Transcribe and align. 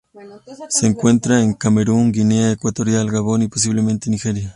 Se 0.69 0.87
encuentra 0.87 1.43
en 1.43 1.53
Camerún, 1.53 2.11
Guinea 2.11 2.51
Ecuatorial, 2.53 3.11
Gabón 3.11 3.43
y, 3.43 3.47
posiblemente 3.49 4.07
en 4.07 4.11
Nigeria. 4.13 4.49